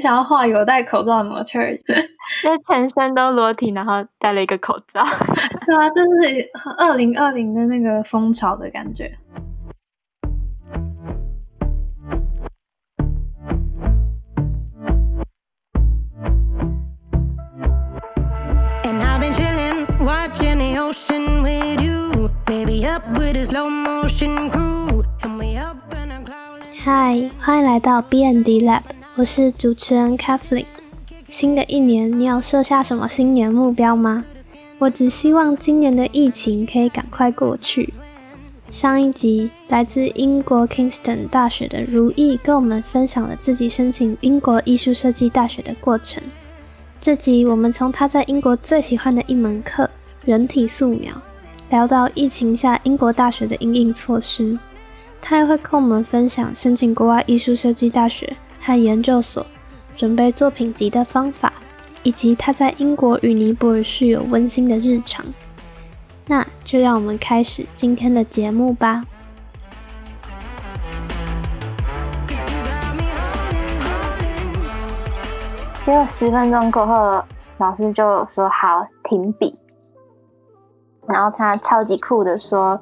[0.00, 1.58] 想要画有戴口罩的模特，
[2.42, 5.02] 就全身都裸体，然后戴了一个口罩。
[5.66, 9.16] 对啊，就是二零二零的那个风潮的感觉。
[26.84, 28.82] 嗨，欢迎来到 B N D Lab，
[29.18, 30.66] 我是主持人 Kathleen。
[31.26, 34.26] 新的一年，你有设下什么新年目标吗？
[34.78, 37.94] 我只希望今年的疫情可以赶快过去。
[38.68, 46.22] 上一集，来自英国 Kingston 大学的如意跟我们分享了自己申请英国艺术设计大学的过程。
[47.00, 49.88] 这集我们从他在英国最喜欢的一门课——
[50.26, 51.14] 人体素描。
[51.70, 54.58] 聊到疫情下英国大学的应应措施，
[55.22, 58.36] 他还会跟我们分享申请国外艺术设计大学
[58.66, 59.46] 和研究所
[59.94, 61.52] 准备作品集的方法，
[62.02, 65.24] 以及他在英国与尼泊尔室友温馨的日常。
[66.26, 69.04] 那就让我们开始今天的节目吧。
[75.84, 77.24] 结果十分钟过后，
[77.58, 79.56] 老师就说：“好，停笔。”
[81.06, 82.80] 然后他超级酷的说：“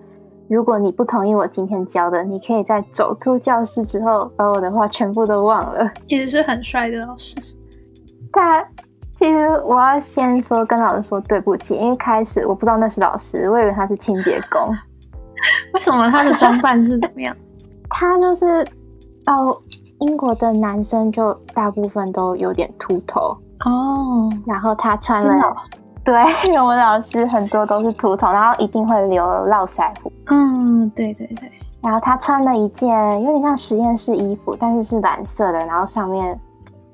[0.48, 7.34] 如果你不同意我今天教的，你可以在走出教室之后把我的话全部都忘了。”其实是很帅的老师。
[8.33, 8.62] 他
[9.17, 14.61] 其实我要先说跟老师说对不起，因为开始我不知道那是老师，我以为他是清洁工。
[15.73, 17.36] 为什么他的装扮是怎么样？
[17.91, 18.67] 他就是
[19.27, 19.56] 哦，
[20.01, 23.20] 英国的男生就大部分都有点秃头
[23.64, 25.56] 哦，然后他穿了。
[26.05, 26.15] 对，
[26.61, 30.13] 我们老师很多都是秃头，然后一定会留络腮胡。
[30.27, 31.51] 嗯，对对对。
[31.83, 36.39] 然后他穿了一件有点像实验室衣服，但是是蓝色的，然后上面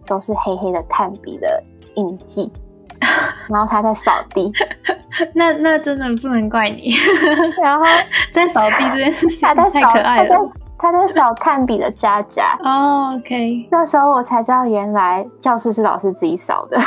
[0.07, 1.63] 都是黑黑的炭笔的
[1.97, 2.51] 印记。
[3.49, 4.53] 然后他在扫地，
[5.35, 6.93] 那那真的不能怪你。
[7.63, 7.85] 然后
[8.31, 10.37] 在扫地这件事情太可爱了。
[10.79, 12.59] 他在扫炭笔的渣渣。
[12.63, 13.67] 哦，OK。
[13.71, 16.79] 那时候我才知道，原来教室是老师自己扫的。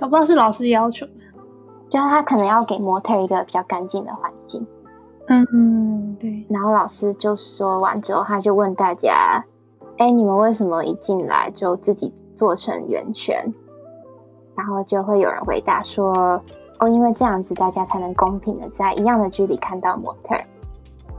[0.00, 1.12] 我不知道是老师要求的，
[1.90, 4.66] 就是他可能要给模特一个比较干净的环境。
[5.26, 6.46] 嗯嗯，对。
[6.48, 9.44] 然后老师就说完之后，他就问大家
[9.98, 13.52] ：“哎，你们为什么一进来就自己做成圆圈？”
[14.56, 16.40] 然后就会有人回答说
[16.80, 20.34] ：“哦，因为这样子大家才能公平的在一样的距离看到模特。”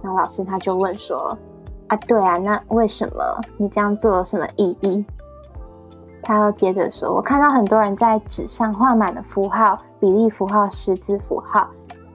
[0.02, 1.38] 然后老师他就问说
[1.88, 3.24] ：“啊，对啊，那为什么
[3.58, 5.06] 你这样做有什么意义？”
[6.30, 11.68] 他又接着说：“我看到很多人在纸上画满了符号、比例符号、十字符号，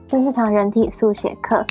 [0.07, 1.65] 这是堂人体速写课。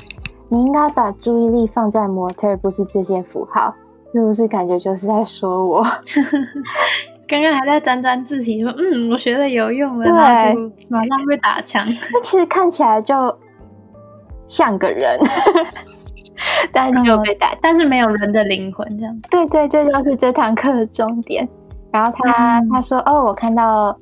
[0.47, 3.73] 你应该把注意力放在模特，不是这些符号，
[4.13, 4.47] 是不是？
[4.47, 5.83] 感觉就是在说我。
[7.27, 11.83] 刚刚还在沾沾自喜，说嗯，我学的有用了，然后就马上被打枪。
[12.13, 13.35] 那其实看起来就
[14.45, 15.19] 像个人，
[16.71, 19.19] 但是没有被打，但是没有人的灵魂，这样。
[19.31, 21.49] 对对，这就是这堂课的重点。”
[21.95, 23.97] 然后他他说哦，我看到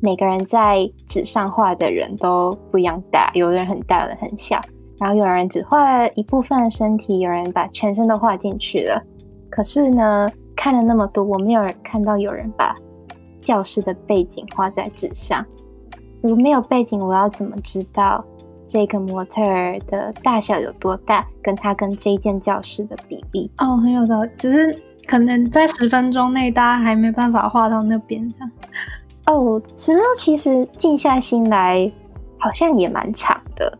[0.00, 4.60] 每个人在纸上画的人都不一样大，有人很大，有人很小，
[4.98, 9.00] 然后有人只画了一部分的身体，有人把全身都画进去了。
[9.48, 12.74] 可是呢，看了那么多，我没有人看到有人把
[13.40, 15.46] 教室的背景画在纸上。
[16.22, 18.24] 如果没有背景，我要怎么知道
[18.66, 23.48] 这个模特儿的大小有多大，跟他跟这间教室的比例？
[23.58, 24.76] 哦，很有道理，只是。
[25.06, 28.50] 可能在十分钟内，大家还没办法画到那边这样。
[29.26, 31.90] 哦，十分钟其实静下心来，
[32.38, 33.78] 好像也蛮长的。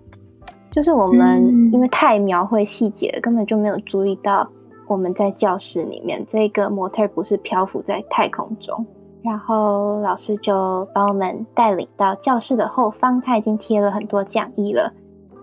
[0.70, 4.48] 就是我们因为太描绘细节了，根本就没有注意到
[4.86, 8.86] 我们在教室里面这个模特不是漂浮在太空中。
[9.22, 14.92] 然后老师就把我们带领到教室的后方，他已经贴了很多讲义了。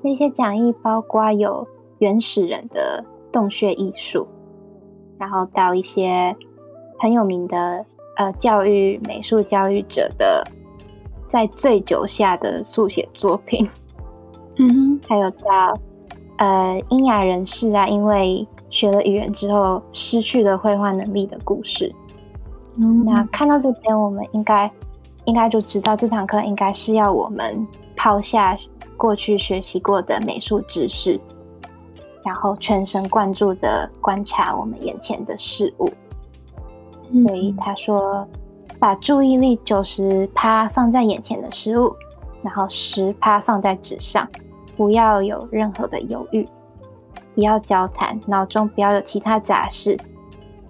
[0.01, 1.67] 那些讲义包括有
[1.99, 4.27] 原始人的洞穴艺术。
[5.23, 6.35] 然后到一些
[7.00, 7.85] 很有名的
[8.17, 10.46] 呃教育美术教育者的
[11.29, 13.66] 在醉酒下的速写作品，
[14.58, 15.79] 嗯哼，还有到
[16.40, 21.90] 呃英雅人士啊，因为学了语言之后失去了绘画能力的故事。
[22.75, 24.70] 嗯，那看到这边，我们应该
[25.23, 27.66] 应该就知道这堂课应该是要我们
[27.96, 28.58] 抛下
[28.97, 31.17] 过去学习过的美术知识。
[32.25, 35.90] 然后全神贯注的观察我们眼前的事物，
[37.25, 38.28] 所以他说，
[38.79, 41.93] 把注意力九十趴放在眼前的事物，
[42.41, 44.28] 然后十趴放在纸上，
[44.75, 46.47] 不要有任何的犹豫，
[47.35, 49.97] 不要交谈，脑中不要有其他杂事，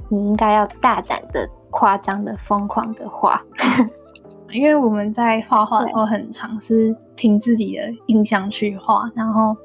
[0.09, 3.41] 你应该要大胆的、夸张的、疯狂的画。
[4.51, 9.55] 因为我们在画画的时候很常是凭自己的印象去画，然后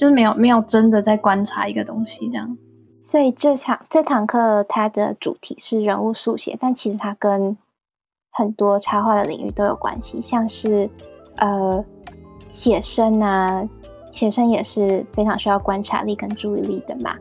[0.00, 2.56] 就是没有没有真的在观察一个东西这样。
[3.02, 7.54] 所以这场这堂课它的主题是人物速写，但其实它跟
[8.30, 10.88] 很多插画的领域都有关系，像是
[11.36, 11.84] 呃
[12.48, 13.68] 写生啊，
[14.10, 17.14] 写生也是非常需要观察力跟注意力的嘛。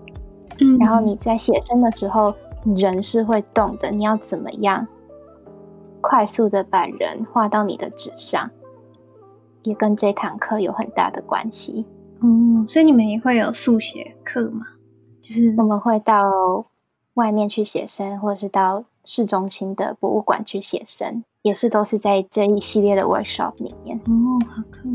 [0.61, 2.33] 嗯，然后你在写生的时候，
[2.77, 4.87] 人是会动的，你要怎么样
[5.99, 8.49] 快速的把人画到你的纸上，
[9.63, 11.85] 也跟这堂课有很大的关系。
[12.21, 14.65] 哦，所以你们也会有速写课吗？
[15.21, 16.65] 就是我们会到
[17.13, 23.97] 外面去写生，或者是到市中心的博物馆去写生，也是都是在这一系列的 workshop 里面。
[24.05, 24.89] 哦，好酷。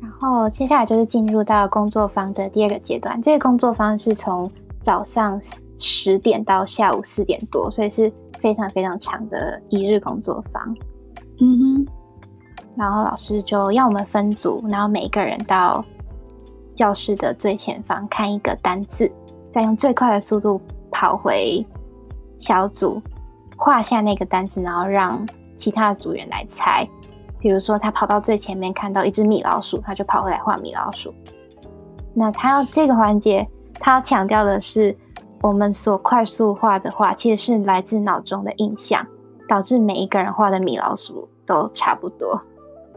[0.00, 3.20] 然后接下来就是进入到工作坊的第二个阶段。
[3.22, 4.50] 这个工作坊是从
[4.80, 5.40] 早上
[5.78, 10.76] 十点到下午四点多，所以是非常非常长的一日工作坊。
[11.40, 11.86] 嗯哼。
[12.76, 15.84] 然后老师就要我们分组，然后每一个人到
[16.74, 19.10] 教室的最前方看一个单字。
[19.52, 20.60] 再用最快的速度
[20.90, 21.64] 跑回
[22.38, 23.00] 小组，
[23.56, 25.24] 画下那个单词，然后让
[25.56, 26.84] 其他的组员来猜。
[27.38, 31.14] 比如说，他跑到最前面看到一只米老鼠，他就跑回来画米老鼠。
[32.12, 34.96] 那他要这个环节，他要强调的是，
[35.40, 39.06] 我们所快速画的画，其实是来自脑中的印象，
[39.48, 42.40] 导致每一个人画的米老鼠都差不多。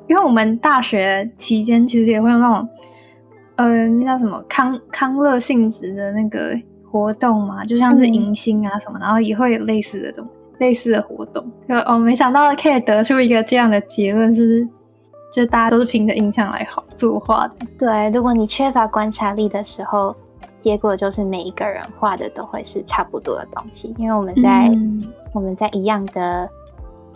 [0.07, 2.67] 因为我们大学期间其实也会有那种。
[3.57, 6.55] 呃，那叫什么康康乐性质的那个
[6.89, 10.27] 活动嘛，就像是迎新啊什么，然后也会有类似的东
[10.59, 11.43] 类似的活动。
[11.67, 14.67] 就哦，没想到可以得出一个这样的结论，是
[15.31, 17.55] 就大家都是凭着印象来好作画的。
[17.79, 20.15] 对，如果你缺乏观察力的时候，
[20.59, 24.69] 结果就是每一个人画的都会是差不多的东西，因为我们在
[25.33, 26.47] 我们在一样的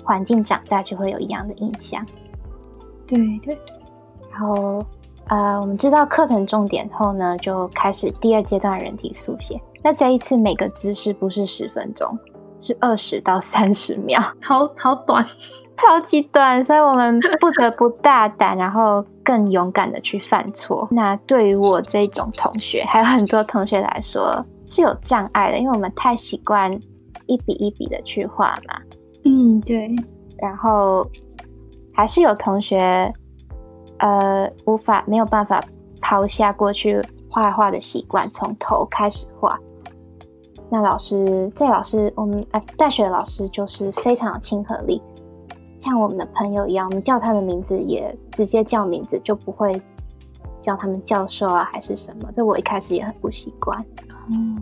[0.03, 2.03] 环境长大，就会有一样的印象。
[3.05, 3.57] 对对对，
[4.31, 4.83] 然后。
[5.31, 9.57] 呃，我们知道课程重点后呢，就开始第二阶段人体速写。
[9.81, 12.19] 那这一次每个姿势不是十分钟，
[12.59, 15.25] 是二十到三十秒，好好短，
[15.77, 20.85] 超级短，所以我们不得不大胆，然后更勇敢的去犯错。
[20.91, 26.69] 那对于我这种同学，还有很多同学来说是有障碍的，因为我们太习惯
[27.27, 28.81] 一笔一笔的去画嘛。
[29.23, 29.89] 嗯，对。
[30.37, 31.07] 然后
[31.93, 33.09] 还是有同学。
[34.01, 35.63] 呃，无法没有办法
[36.01, 36.99] 抛下过去
[37.29, 39.57] 画画的习惯，从头开始画。
[40.71, 44.99] 那老师，这老师，我们呃大学老师就是非常有亲和力，
[45.79, 49.79] 像我们的朋友一样，我们叫他的名字也直接叫名字，就不会
[50.59, 52.29] 叫他们教授啊还是什么。
[52.33, 53.85] 这我一开始也很不习惯。
[54.31, 54.57] 嗯，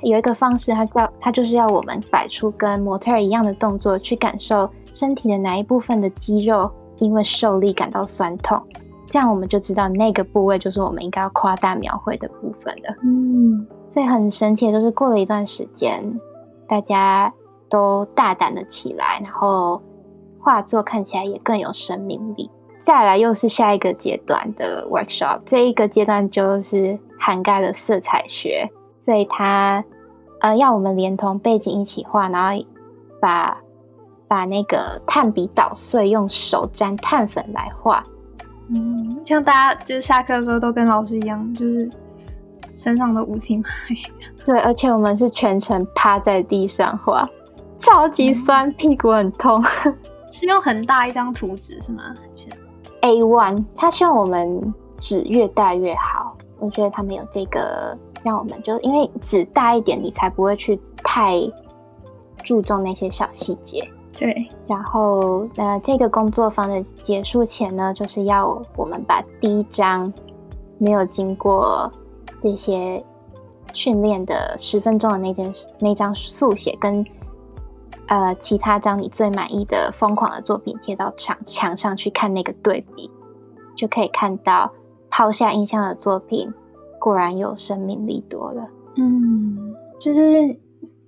[0.00, 6.68] 有一个方式，他叫他就是要我们摆出跟模特儿一样的动作，去感受身体的哪一部分的肌肉。
[7.00, 8.62] 因为受力感到酸痛，
[9.06, 12.94] 这样我们就知道那个部位就是我们应该要夸大描绘的部分了。
[13.02, 16.20] 嗯，所以很神奇就是过了一段时间，
[16.68, 17.32] 大家
[17.68, 19.82] 都大胆的起来，然后
[20.38, 22.50] 画作看起来也更有生命力。
[22.82, 28.70] 再来又是下一个阶段的 workshop，这一个阶段就是涵盖了色彩学，
[29.04, 29.82] 所以它
[30.40, 32.64] 呃要我们连同背景一起画，然后
[33.20, 33.58] 把。
[34.30, 38.00] 把那个炭笔捣碎，用手沾炭粉来画。
[38.68, 41.90] 嗯，像大家就是下课的时候都跟老师一样，就是
[42.76, 43.96] 身上的乌漆嘛黑。
[44.46, 47.28] 对，而且我们是全程趴在地上画，
[47.80, 49.60] 超级酸，屁股很痛。
[50.30, 52.14] 是用很大一张图纸是吗
[53.00, 56.36] ？A one，他希望我们纸越大越好。
[56.60, 61.34] 我觉得他们有这个，让我们就因为纸大一点，你才不会去太
[62.44, 63.90] 注重那些小细节。
[64.20, 70.12] 对，然后呃，这个工作坊的结束前呢，就是要我们把第一张
[70.76, 71.90] 没有经过
[72.42, 73.02] 这些
[73.72, 77.02] 训练的十分钟的那件那张速写，跟
[78.08, 83.10] 呃其他张你最满意的疯狂的作品贴到墙墙上去看那个对比，
[83.74, 84.70] 就可以看到
[85.08, 86.52] 抛下印象的作品
[86.98, 88.68] 果然有生命力多了。
[88.96, 90.20] 嗯，就是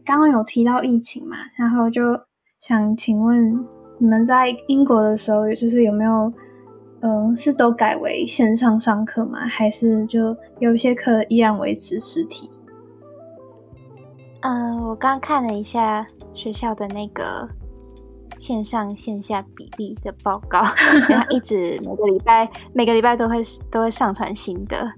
[0.03, 2.19] 刚刚有提到疫情嘛，然后就。
[2.63, 3.67] 想请问
[3.99, 6.33] 你们在英国的时候，就是有没有，
[7.01, 9.41] 嗯，是都改为线上上课吗？
[9.49, 12.49] 还是就有一些课依然维持实体？
[14.43, 17.49] 嗯，我刚看了一下学校的那个
[18.39, 20.63] 线上线下比例的报告，
[21.11, 23.43] 然后一直每个礼拜每个礼拜都会
[23.73, 24.89] 都会上传新的，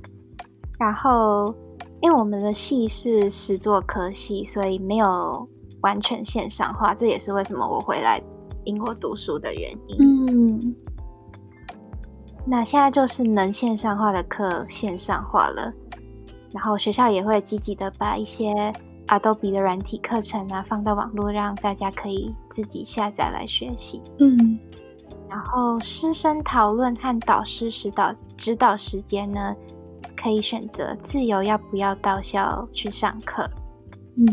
[0.78, 1.54] 然后。
[2.02, 5.48] 因为我们的系是十座科系，所以没有
[5.84, 8.18] 完全线上化，这也是为什么我回来
[8.64, 9.96] 英国读书的原因。
[10.00, 10.74] 嗯，
[12.46, 15.70] 那现在就是能线上化的课线上化了，
[16.54, 18.72] 然后学校也会积极的把一些
[19.08, 24.00] Adobe 的软体课程啊放到网络，让大家可以自己下载来学习。
[24.20, 24.58] 嗯，
[25.28, 29.54] 然后师生讨论和导师指导指导时间呢，
[30.16, 33.46] 可以选择自由要不要到校去上课。
[34.16, 34.26] 嗯，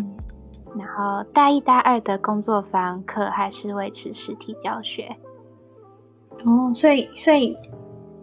[0.78, 5.16] 然后大一、大二的工作坊课还是维持实体教学。
[6.46, 7.58] 哦，所以所以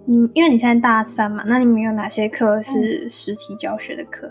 [0.04, 4.30] 你因为你现在大三嘛，那你们有哪些课是实体教学的课？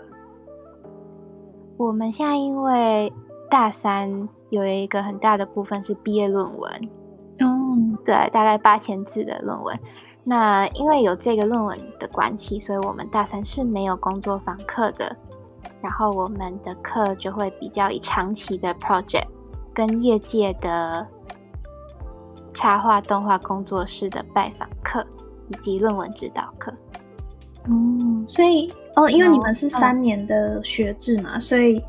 [1.76, 3.12] 我们现在因为
[3.48, 6.70] 大三有一个很大的部分是毕业论文，
[7.38, 9.78] 哦，对，大概八千字的论文。
[10.24, 15.16] 那因为有这个论文的关系，所以我们大三是没有工作坊课的。
[15.80, 19.26] 然后我们的课就会比较以长期的 project
[19.72, 21.06] 跟业界的
[22.52, 25.06] 插画动画工作室的拜访课
[25.48, 26.72] 以及论文指导课。
[27.68, 31.82] 哦，所以哦，因为你们是嗯三年的学制嘛，所以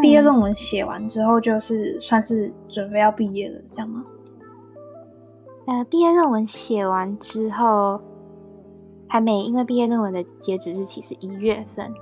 [0.00, 4.04] 毕业论文写完之后，就是算是准备要毕业了，这样吗？
[5.66, 8.00] 呃，毕业论文写完之后
[9.08, 11.92] 还没，因为毕业论文的截止日期是一月份，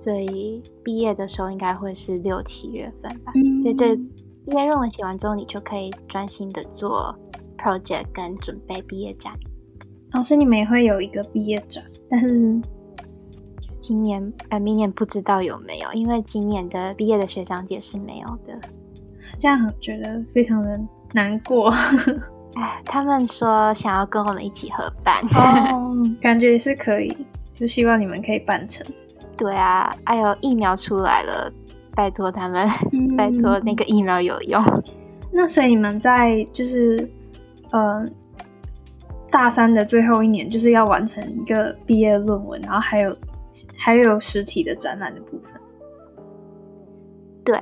[0.00, 3.32] 所以毕业的时候应该会是六七月份吧。
[3.34, 7.12] 嗯所以这毕业论文写完之后，你就可以专心的做
[7.58, 9.32] project 跟准备毕业展。
[10.12, 12.60] 老师，你们也会有一个毕业展，但是
[13.80, 18.58] 今年呃，明年不知道有没有，因为今年的毕业的学长姐是没有的。
[19.36, 20.80] 这样觉得非常的
[21.12, 21.70] 难过。
[22.54, 25.20] 哎，他们说想要跟我们一起合办。
[25.34, 27.14] 哦， 感觉也是可以，
[27.52, 28.86] 就希望你们可以办成。
[29.36, 31.52] 对啊，哎呦，疫苗出来了，
[31.94, 32.68] 拜托他们，
[33.16, 34.62] 拜托那个疫苗有用。
[35.32, 37.08] 那所以你们在就是
[37.70, 38.04] 呃
[39.30, 43.14] 大三的最后一年，就是要完成一个毕业论文，然后还有
[43.76, 45.52] 还有实体的展览的部分。
[47.44, 47.58] 对，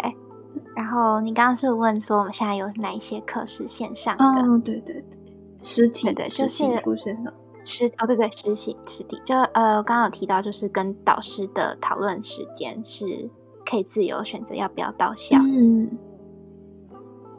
[0.76, 4.24] 然后你刚刚是问说我们现在有哪一些课是线上的？
[4.24, 5.18] 哦，对对对，
[5.60, 7.32] 实体对对实体就是不线上。
[7.64, 13.28] 实哦，对对，实习实地，就呃，刚刚有提到，就是跟导师的讨论时间是
[13.64, 15.38] 可以自由选择要不要到校。
[15.38, 15.90] 嗯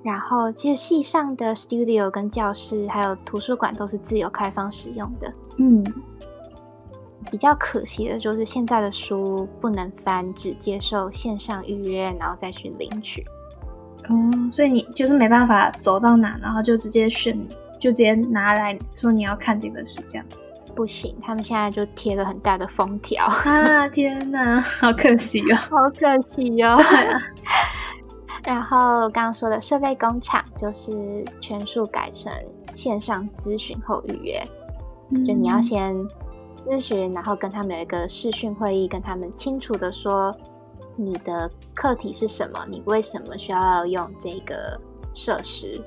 [0.04, 5.34] 然后，其实系上的 studio 跟教室还有图书馆都是自由开放使用的。
[5.58, 5.84] 嗯
[7.32, 13.26] 比较可惜的就是现在的书不能翻，只接受线上预约，然后再去领取。
[14.08, 14.14] 哦，
[14.52, 17.36] 所以你就是没办法走到哪，然后就直接选，
[17.86, 20.26] 就直接拿来说你要看这本书这样。
[20.76, 25.56] 不行，他们现在就贴了很大的封条，啊，天哪， 好可惜哦。
[25.56, 27.22] 好可惜哦、啊，
[28.44, 32.34] 然后刚刚说的设备工厂就是全数改成
[32.74, 34.44] 线上咨询后预约，
[35.24, 35.96] 就你要嗯先
[36.66, 40.36] 咨询，然后跟他们有一个视讯会议，跟他们清楚的说
[40.98, 44.76] 你的课题是什么，你为什么需要用这个
[45.14, 45.80] 设施，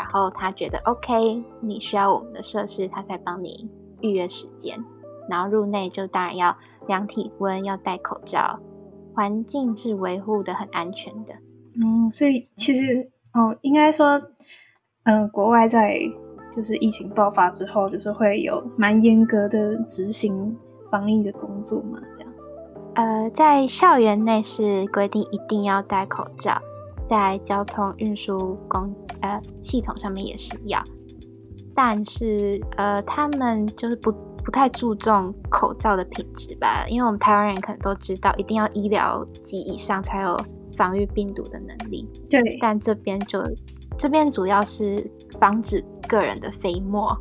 [0.00, 4.82] 然后他觉得 OK，你需要我们的设施，他才帮你预约时间，
[5.28, 6.56] 然后入内就当然要
[6.88, 8.58] 量体温，要戴口罩，
[9.14, 11.34] 环境是维护的很安全的。
[11.84, 14.18] 嗯，所以其实哦，应该说，
[15.04, 16.00] 嗯、国外在
[16.56, 20.56] 就是疫情爆发之后，就是会有蛮严格的执行
[20.90, 22.32] 防疫的工作嘛，这样。
[22.94, 26.58] 呃，在校园内是规定一定要戴口罩，
[27.06, 30.82] 在交通运输公呃系统上面也是要，
[31.74, 34.12] 但是呃，他们就是不
[34.44, 40.38] 不太注重口罩的品质吧，因为我们台湾人可能都知道，一定要医疗级以上才有
[40.76, 43.42] 防御病毒的能力，对，但这边就
[43.98, 45.04] 这边主要是
[45.38, 47.14] 防止个人的飞沫，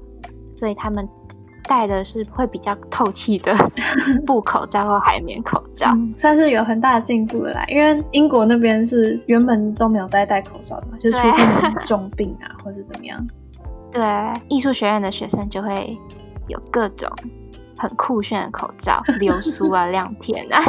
[0.53, 1.08] 所以他们
[1.70, 3.54] 戴的是会比较透气的
[4.26, 5.92] 布口罩或海绵口罩。
[5.92, 7.64] 嗯，算是有很大的进步了啦。
[7.68, 13.24] 因为英国那边是原本都没有在戴口罩的嘛，就是除对非你是重病啊， 或是怎么样。
[13.92, 14.02] 对，
[14.50, 15.96] 艺术学院的学生就会
[16.48, 17.08] 有各种
[17.78, 20.60] 很酷炫的口罩， 流苏啊、亮片啊。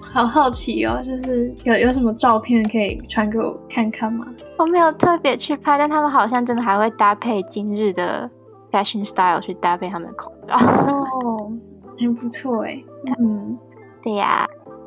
[0.00, 4.26] 好好奇哦，就是有有什么照片可以传给我看看吗？
[4.58, 8.28] 我没有特别去拍，但他们好像真的还会搭配今日的
[8.70, 10.54] fashion style 去搭配他们的口罩。
[10.54, 11.52] 哦，
[11.98, 12.82] 很不错哎。
[13.18, 13.58] 嗯，
[14.02, 14.46] 对呀、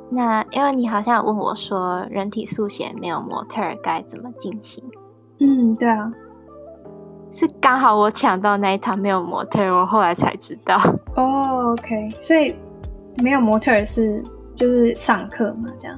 [0.10, 4.84] 那因为你好像有问我说，人体速写没有模特该怎么进行？
[5.40, 6.12] 嗯，对啊。
[7.32, 10.78] 是刚好我抢到那一堂没有模特，我后来才知道。
[11.16, 12.56] 哦，OK，所以
[13.24, 14.24] 没有模特是
[14.56, 15.98] 就是上课嘛，这样。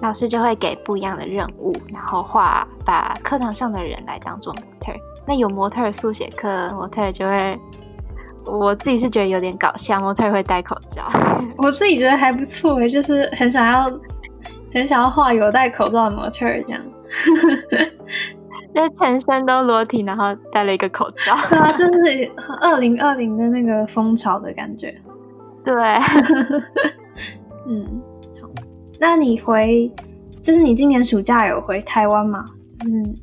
[0.00, 4.98] 老师就会给不一样的任务，然后画把课堂上的人来当做模特儿。
[5.26, 7.58] 那有模特儿速写课，模特儿就会，
[8.44, 11.02] 我自己是觉得有点搞笑，模特儿会戴口罩。
[11.56, 13.90] 我自己觉得还不错诶，就是很想要
[14.72, 16.80] 很想要画有戴口罩的模特儿这样。
[18.74, 21.34] 那全身都裸体，然后戴了一个口罩。
[21.48, 24.92] 对啊，就是二零二零的那个风潮的感觉。
[25.64, 25.74] 对，
[27.68, 28.02] 嗯。
[28.42, 28.48] 好
[28.98, 29.88] 那你回，
[30.42, 32.44] 就是你今年暑假有回台湾吗？
[32.80, 33.14] 就是，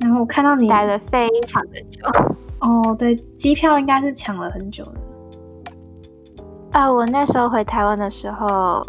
[0.00, 2.00] 然后我看到你待了非常的久。
[2.60, 4.92] 哦，对，机票应该是抢了很久的。
[6.72, 8.84] 啊，我那时候回台湾的时候，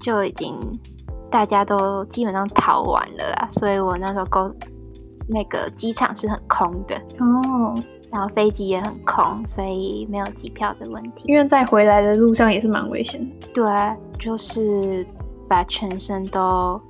[0.00, 0.56] 就已经
[1.30, 4.54] 大家都基本上逃完了啦，所以我那时候公
[5.28, 7.74] 那个机场是很空的哦，
[8.10, 11.24] 然后飞机也很空，所以没有机票的问题。
[11.26, 13.48] 因为在回来的路上也是蛮危险的。
[13.54, 15.06] 对，啊就是。
[15.48, 16.80] 把全身都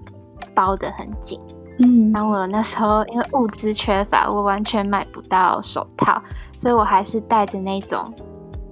[0.54, 1.40] 包得很紧，
[1.78, 6.20] 嗯，然后我那时候因为物资缺乏，我完全买不到手套，
[6.56, 8.04] 所以我还是戴着那种，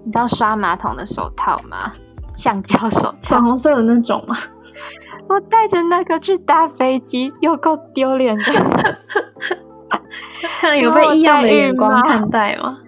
[0.05, 1.93] 你知道刷马桶的手套吗？
[2.35, 4.37] 橡胶手套，粉红色的那种吗？
[5.29, 8.99] 我戴着那个去搭飞机，又够丢脸的，
[10.61, 12.79] 看有被异样的眼光看待吗？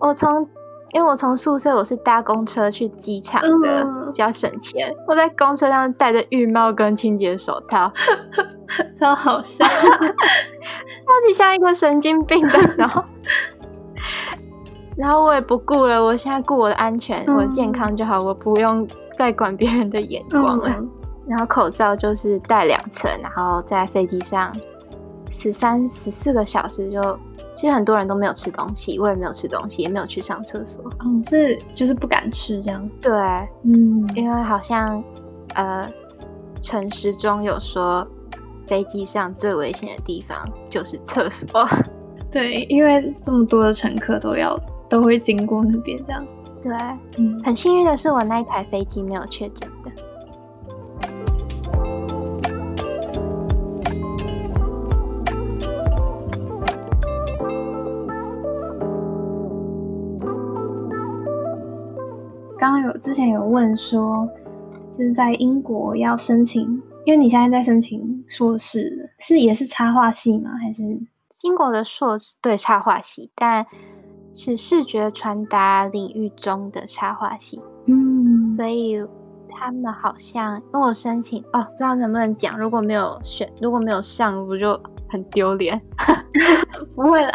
[0.00, 0.48] 我从。
[0.92, 4.94] 因为我从宿舍我是搭公车去机场的，比较省钱。
[5.08, 7.90] 我在公车上戴着浴帽跟清洁手套，
[8.94, 12.58] 超好笑， 超级像一个神经病的。
[12.76, 13.02] 然后，
[14.96, 20.68] 然后我也不顾了，我现在顾我的安全，我的健康就好，我不用再管别人的眼光了。
[21.26, 24.52] 然后口罩就是戴两层，然后在飞机上
[25.30, 27.00] 十三十四个小时就。
[27.62, 30.82] 其实很多人都没有吃东西，我也没有吃东西，也没有去上厕所。
[31.04, 32.90] 嗯，是就是不敢吃这样。
[33.00, 33.12] 对，
[33.62, 35.00] 嗯，因为好像
[35.54, 35.88] 呃，
[36.60, 38.04] 陈时中有说，
[38.66, 40.36] 飞机上最危险的地方
[40.68, 41.64] 就是厕所。
[42.32, 46.26] 对，因为这么多的乘客都要都会经过那边，这样。
[46.64, 46.72] 对，
[47.18, 49.92] 嗯，很幸运的是，我那一台飞机没有确诊的。
[63.02, 64.28] 之前有问说，
[64.92, 66.62] 就是在英国要申请，
[67.04, 70.52] 因为你现在在申请硕士，是也是插画系吗？
[70.62, 70.84] 还是
[71.42, 72.36] 英国的硕士？
[72.40, 73.66] 对，插画系，但
[74.32, 77.60] 是视觉传达领域中的插画系。
[77.86, 79.04] 嗯，所以
[79.50, 82.56] 他们好像跟我申请哦，不知道能不能讲。
[82.56, 85.80] 如果没有选，如果没有上，我就很丢脸？
[86.94, 87.32] 不会啦，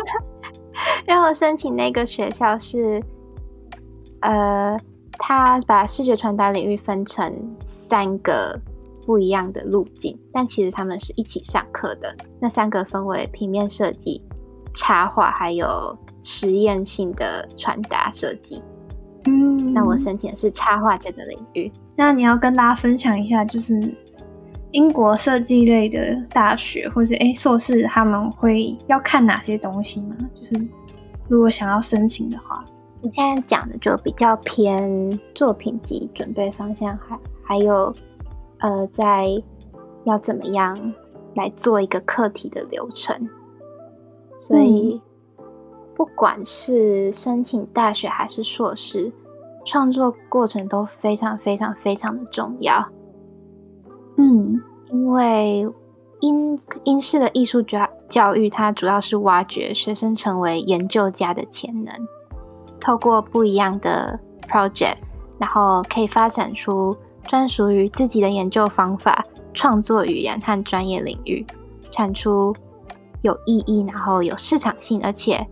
[1.08, 3.02] 因为我申请那个学校是。
[4.26, 4.76] 呃，
[5.12, 7.32] 他把视觉传达领域分成
[7.64, 8.58] 三个
[9.06, 12.12] 不一样的路径，但其实他们是一起上课的。
[12.40, 14.20] 那三个分为平面设计、
[14.74, 18.60] 插画，还有实验性的传达设计。
[19.26, 21.70] 嗯，那我申请的是插画这个领域。
[21.94, 23.80] 那你要跟大家分享一下，就是
[24.72, 30.16] 英国设计类的大学或是诶硕士，他们会要看哪些东西吗？
[30.34, 30.68] 就是
[31.28, 32.64] 如果想要申请的话。
[33.06, 37.94] 你现在讲的就比较偏作品集准备方向，还还有，
[38.58, 39.28] 呃，在
[40.02, 40.76] 要怎么样
[41.36, 43.16] 来做一个课题的流程。
[44.40, 45.00] 所以，
[45.94, 49.12] 不管是申请大学还是硕士，
[49.64, 52.84] 创作过程都非常非常非常的重要。
[54.16, 55.64] 嗯，因为
[56.22, 61.94] 英英式的艺术教教育，它主要是挖掘学生成为研究家的潜能。
[62.86, 64.16] 透过不一样的
[64.48, 64.98] project，
[65.38, 71.44] 然后可以发展出专属于自己的研究方法、创作语言和专业领域，
[71.90, 72.54] 产出
[73.22, 75.44] 有意义、然后有市场性，而且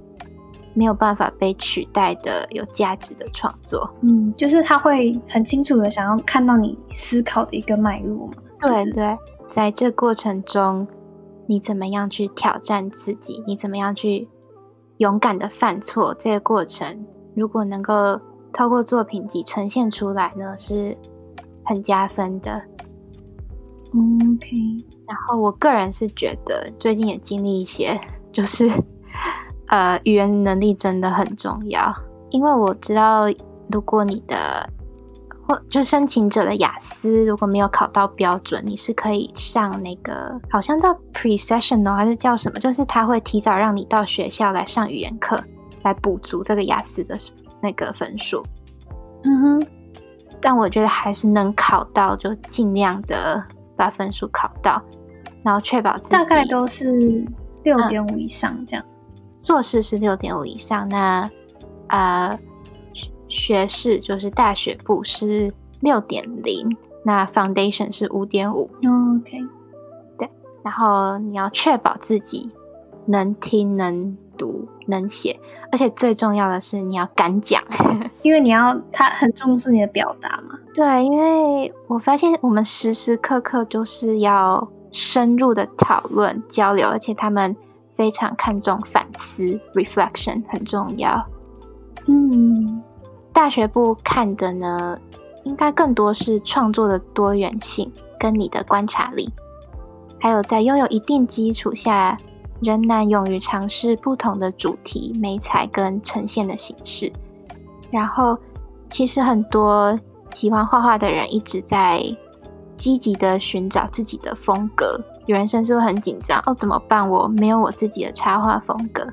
[0.75, 3.93] 没有办法被取代的有价值的创作。
[4.03, 8.35] 嗯，就是他会很清楚的想要看到你思考的一个脉络嘛。
[8.61, 9.19] 对对，
[9.51, 10.87] 在这过程中，
[11.49, 13.43] 你怎么样去挑战自己？
[13.45, 14.29] 你怎么样去
[14.99, 16.15] 勇敢的犯错？
[16.15, 17.05] 这个过程。
[17.35, 18.21] 如果能够
[18.53, 20.97] 透过作品集呈现出来呢，是
[21.65, 22.63] 很加分的。
[23.93, 24.57] OK，
[25.07, 28.01] 然后我个人是觉得最近也经历一些，
[28.33, 28.69] 就是
[29.69, 31.95] 呃语言能力真的很重要，
[32.31, 33.27] 因为我知道
[33.71, 34.69] 如果你的
[35.47, 42.59] 或就申请者的雅思如果没有考到标准，你是可以上那个好像叫 pre-session 哦，还是叫什么？
[42.59, 45.41] 就是他会提早让你到学校来上语言课。
[45.85, 47.17] 来补足这个雅思的
[47.61, 48.43] 那个分数。
[49.23, 49.67] 嗯哼，
[50.41, 53.43] 但我觉得还是能考到，就尽量的
[53.77, 54.83] 把分数考到，
[55.43, 57.25] 然后确保自己大概都是
[57.63, 58.85] 六点五以上这样。
[59.45, 61.31] 硕士是六点五以上，那
[61.89, 62.39] 呃
[63.29, 68.71] 学士就是大学部是六点零，那 foundation 是五点五。
[69.19, 69.39] OK，
[70.19, 70.31] 对
[70.63, 72.51] 然后你要确保自己
[73.07, 75.41] 能听、能读、能写，
[75.73, 77.63] 而且最重要的是你要敢讲。
[78.21, 80.59] 因为你要他很重视你的表达嘛。
[80.75, 87.57] 对，因为我发现我们时时刻刻就是要深入的讨论、交流，而且他们
[87.97, 91.25] 非常看重反思 （reflection） 很重要。
[92.07, 92.83] 嗯，
[93.33, 94.99] 大学部看的呢，
[95.45, 99.31] 应该更多是创作的多元性跟你的观察力，
[100.21, 102.17] 还有在拥有一定基础下，
[102.65, 107.13] 仍然勇于尝试不同的主题、美材跟呈现的形式。
[107.91, 108.37] 然后，
[108.91, 109.99] 其实很多
[110.33, 112.03] 喜欢画画的人一直在
[112.77, 117.09] 积极的寻找自己的风格，有人甚至会很紧张哦，怎么办？
[117.09, 119.07] 我没有我自己的插画风格。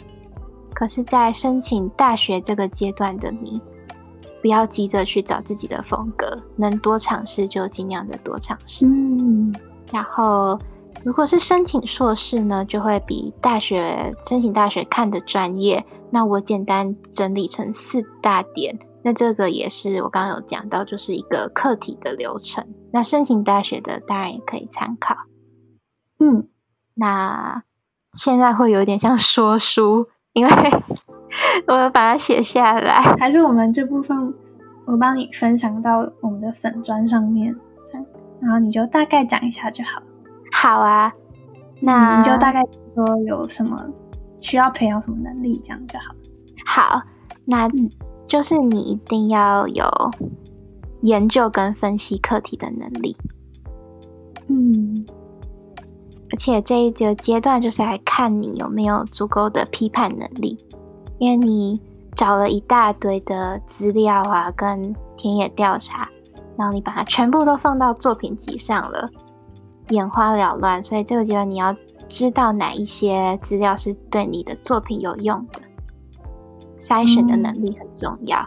[0.74, 3.62] 可是，在申请大学这个阶段的你，
[4.42, 8.86] 不要急着去找自己的风格，能多尝试就尽量的多尝试。
[8.86, 9.54] 嗯，
[9.92, 10.58] 然后，
[11.04, 15.84] 如果是申请硕士呢，就会比大学申请大学看的专业。
[16.12, 18.78] 那我简单整理成四大点。
[19.04, 22.64] 那这个也是我刚刚有讲到，就是一个课题的流程。
[22.92, 25.16] 那申请大学的当然也可以参考。
[26.20, 26.48] 嗯，
[26.94, 27.64] 那
[28.14, 30.52] 现在会有点像说书，因为
[31.66, 32.94] 我要把它写下来。
[33.18, 34.32] 还是我们这部分
[34.86, 38.06] 我帮你分享到我们的粉砖上面，这样，
[38.40, 40.00] 然后你就大概讲一下就好。
[40.52, 41.12] 好啊，
[41.80, 42.62] 那你就大概
[42.94, 43.84] 说有什么
[44.40, 46.14] 需要培养什么能力，这样就好。
[46.66, 47.02] 好，
[47.46, 47.70] 那
[48.28, 49.86] 就是你一定要有
[51.02, 53.16] 研究跟分析课题的能力，
[54.48, 55.06] 嗯。
[56.34, 60.58] 而且这一个阶段就是来看你有没有足够的批判能力，
[61.18, 61.78] 因为你
[62.16, 66.08] 找了一大堆的资料啊，跟田野调查，
[66.58, 69.10] 然后你把它全部都放到作品集上了，
[69.90, 71.76] 眼花缭乱，所以这个阶段你要
[72.08, 75.60] 知道哪一些资料是对你的作品有用的，
[76.78, 78.46] 筛选的能力很重要。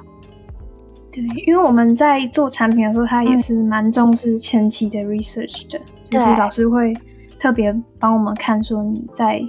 [1.13, 6.93] 对，因为我们在做产品的时候，他也是蛮重视前期的 research 的，就是老师会
[7.39, 9.41] 特别帮我们看说你在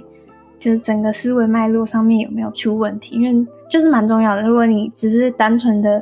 [0.60, 4.46] 就是整个思维脉络上面有没有出问题，因为就是蛮重要的。
[4.46, 6.00] 如果你只是单纯的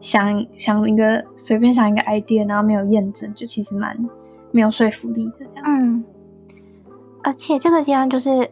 [0.00, 3.94] 想想一个随便想一个 idea，然后没有验证，就其实蛮
[4.52, 5.64] 没有说服力的这样。
[5.66, 6.04] 嗯，
[7.22, 8.50] 而且这个地方就是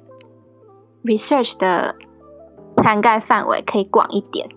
[1.04, 1.94] research 的
[2.76, 4.48] 涵盖范围可以广一点，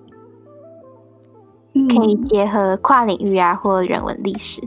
[1.73, 4.61] 嗯可以结合跨领域啊或人文历史。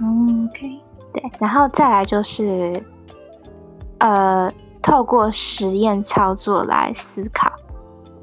[0.00, 0.04] 哦
[0.48, 0.80] ，OK，
[1.12, 2.80] 对，然后再来就是，
[3.98, 4.48] 呃，
[4.80, 7.50] 透过实验操作来思考，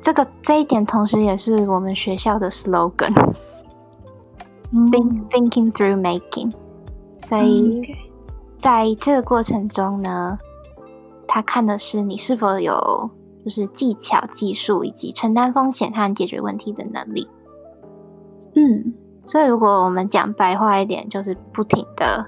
[0.01, 3.19] 这个这一点同时也是我们学校的 slogan，think、
[4.71, 6.53] 哦 thinking through making。
[7.21, 7.81] 所以
[8.59, 10.37] 在这个过程中呢，
[11.27, 13.09] 他看的是你是否有
[13.43, 17.27] 就是技巧、技术以及承担风险和解决问题的能力。
[18.55, 18.93] 嗯
[19.27, 22.23] 所以，如果我们讲白话一点，就是不停的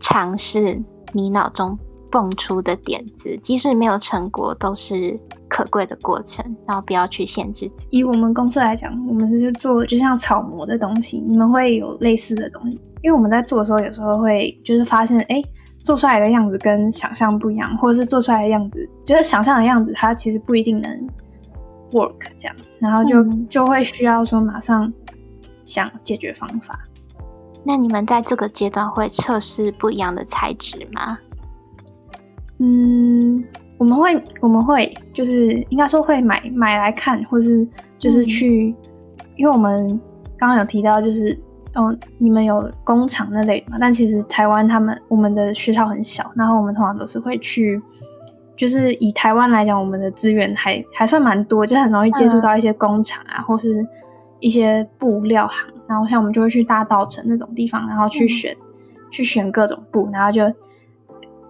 [0.00, 1.78] 尝试你脑中
[2.10, 6.42] 蹦出的点子，即使没有成果，都是可贵的过程。
[6.66, 7.98] 然后不要去限制自己。
[7.98, 15.42] 以我们公司来讲，我们是做就像草模的东西，你们会有类似的东西，因为我们在做的时候，有时候会就是发现，哎，
[15.84, 20.90] 做出来的样子跟想象不一样，或者是做出来的样子，就是想象的样子，它其实不一定能
[21.92, 24.92] work 这样，然后就、嗯就会需要说马上
[25.64, 26.78] 想解决方法。
[27.64, 31.18] 那你们在这个阶段会测试不一样的材质吗？
[32.58, 33.44] 嗯，
[33.76, 38.74] 我们会我们会就是应该说会买买来看，或是就是嗯去，
[39.36, 39.88] 因为我们
[40.38, 41.38] 刚刚有提到就是，
[41.76, 47.80] 哦，你们有工厂那类的嘛，但其实台湾他们我们的学校很小，然后我们通常都是会去，
[48.56, 53.86] 就是以台湾来讲，我们的资源还还算蛮多，就很容易接触到一些工厂啊，或是
[54.40, 58.28] 一些布料行，然后像我们就会去大稻城那种地方，然后去嗯。
[58.28, 58.56] 选、
[59.08, 60.42] 去选各种布，然后就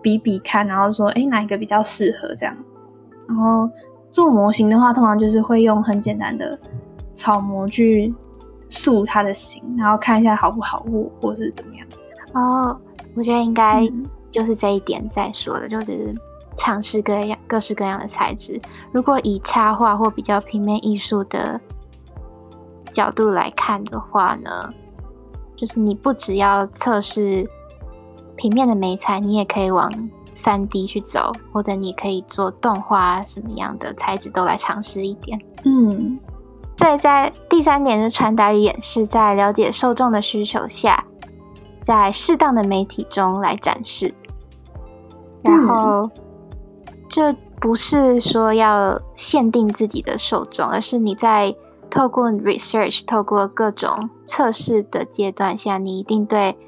[0.03, 2.55] 比比看，然后说，哎，哪一个比较适合这样。
[3.27, 3.69] 然后
[4.12, 6.57] 做模型的话，通常就是会用很简单的
[7.15, 8.15] 草模去
[8.69, 11.87] 塑它的形，然后看一下好不好握，或是怎么样。
[12.33, 12.79] 哦，
[13.15, 16.15] 我觉得应该嗯就是这一点在说的，就是
[16.57, 18.61] 尝试各样各式各样的材质。
[18.93, 21.61] 如果以插画或比较平面艺术的
[22.91, 24.73] 角度来看的话呢，
[25.57, 27.49] 就是你不只要测试
[28.37, 29.91] 平面的美材，你也可以往
[30.35, 35.41] 三 D 去走，或者你可以做动画什么样的材质都来尝试一点。
[35.65, 36.19] 嗯，
[36.77, 41.05] 所以在第三点是传达与演示，在了解受众的需求下，
[41.83, 44.15] 在适当的媒体中来展示，
[45.43, 46.11] 然后
[47.09, 51.57] 这不是说要限定自己的受众，而是你在
[51.91, 56.59] 透过 research、透过各种测试的阶段下，你一定对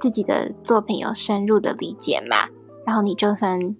[0.00, 2.48] 自己的作品有深入的理解嘛，
[2.86, 3.76] 然后你就能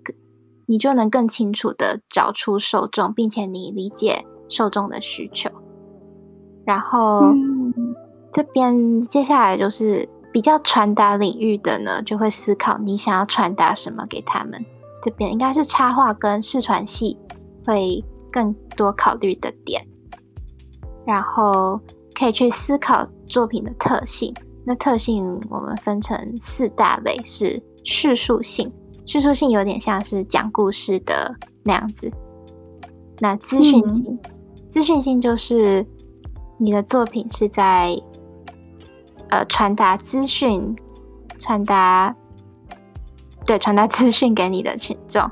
[0.66, 5.50] 你就能更清楚的找出受众，并且你理解受众的需求，
[6.64, 7.34] 然后
[8.32, 14.64] 这边接下来就是比较传达领域的呢，就会思考你想要传达什么给他们。
[15.02, 17.18] 这边应该是插画跟视传系
[17.66, 19.84] 会更多考虑的点，
[21.04, 21.80] 然后
[22.14, 24.32] 可以去思考作品的特性。
[24.64, 28.72] 那特性我们分成四大类，是叙述性，
[29.04, 32.08] 叙述性有点像是讲故事的那样子。
[33.18, 34.18] 那资讯性，
[34.68, 35.84] 资讯性就是
[36.62, 37.96] 你的作品是在
[39.30, 40.76] 呃传达资讯，
[41.40, 42.14] 传达。
[43.44, 45.28] 对，传达资讯给你的群众，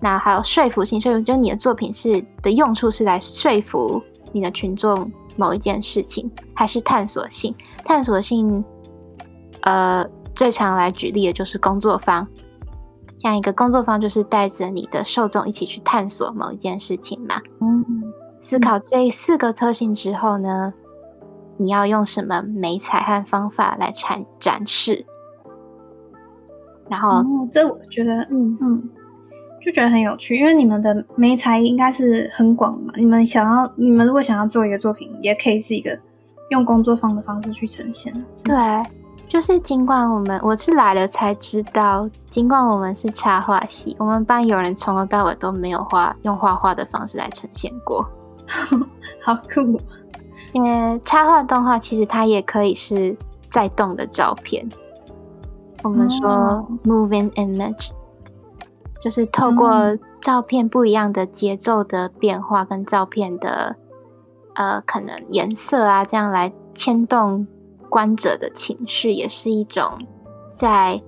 [0.00, 7.54] 那还有说服性，说服就是你的作品是的用处是来说服你的群众某一件事情，还是探索性？
[7.84, 8.64] 探索性，
[9.64, 10.02] 呃，
[10.34, 12.26] 最常来举例的就是工作坊，
[13.22, 17.38] 像一个工作坊就是带着你的受众一起去探索某一件事情嘛。
[17.60, 17.84] 嗯，
[18.40, 20.72] 思考这四个特性之后呢，
[21.56, 25.04] 你要用什么美彩和方法来展展示？
[26.88, 27.22] 然后，
[27.52, 28.90] 这我觉得，嗯嗯，
[29.60, 32.92] 就觉得很有趣，因为你们的媒材应该是很广嘛。
[32.96, 35.96] 你们想要，你们如果想要做一个作品，也可以是一个
[36.48, 38.12] 用工作坊的方式去呈现。
[38.44, 38.56] 对，
[39.28, 48.04] 就是尽管我们我是来了才知道，尽管我们是插画系，我们班有人从头到尾都没有画用画画的方式来呈现过，
[49.22, 49.80] 好酷。
[50.52, 53.16] 因为插画动画其实它也可以是
[53.52, 54.68] 在动的照片。
[55.82, 57.90] 我们说 moving image，
[59.00, 63.76] 就是透过照片不一样的节奏的变化，跟照片的
[64.54, 67.46] 呃可能颜色啊，这样来牵动
[67.88, 69.98] 观者的情绪，也是一种
[70.52, 71.00] 在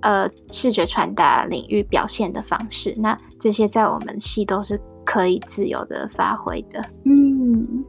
[0.00, 2.94] 呃视觉传达领域表现的方式。
[2.96, 6.84] 那这些在我们系都是可以自由的发挥的。
[7.04, 7.82] 嗯，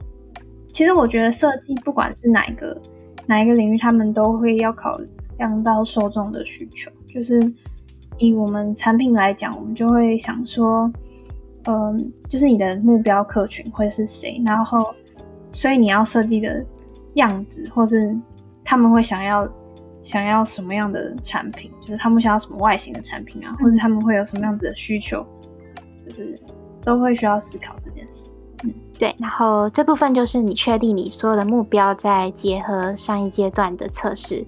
[0.72, 2.82] 其实我觉得设计不管是哪一个
[3.26, 4.98] 哪一个领域，他们都会要考。
[5.40, 7.54] 量到受众的需求，就是
[8.18, 10.92] 以我们产品来讲，我们就会想说，
[11.66, 14.92] 嗯，就是你的目标客群会是谁，然后，
[15.52, 16.66] 所以你要设计的
[17.14, 18.18] 样子，或是
[18.64, 19.48] 他们会想要
[20.02, 25.24] 想要什么样的产品，就是他们想要什么外形的产品啊，或者他们会有什么样子的需求，
[26.04, 26.36] 就是
[26.88, 28.30] 都会需要思考这件事。
[28.64, 34.48] 嗯，对，然后这部分就是你确定你所有的目标，再结合上一阶段的测试。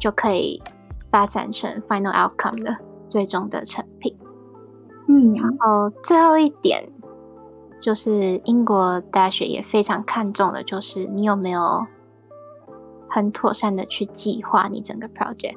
[0.00, 0.62] 就可以
[1.10, 2.76] 发展成 final outcome 的
[3.08, 4.16] 最终的成品。
[5.08, 6.88] 嗯，然后最后一点
[7.80, 11.84] 就是英国大学也非常看重的，就是你有没有
[13.08, 15.56] 很妥善的去计划你整个 project。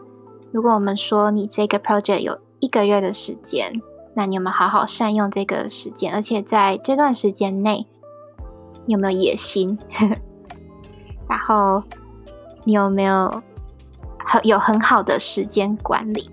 [0.51, 3.71] 如果我们说你这个 project 有一个月的时间，
[4.13, 6.13] 那你有没有好好善用这个时间？
[6.13, 7.85] 而且在这段时间内，
[8.85, 9.77] 你有没有野心？
[11.29, 11.81] 然后
[12.63, 13.41] 你有没有？
[14.23, 16.29] 很有很好的时间管理，